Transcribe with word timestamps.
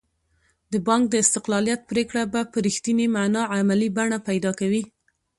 د 0.71 0.73
بانک 0.87 1.03
د 1.09 1.15
استقلالیت 1.23 1.81
پرېکړه 1.91 2.21
به 2.33 2.41
په 2.51 2.57
رښتینې 2.67 3.05
معنا 3.15 3.41
عملي 3.57 3.89
بڼه 3.97 4.17
پیدا 4.27 4.51
کوي. 4.59 4.83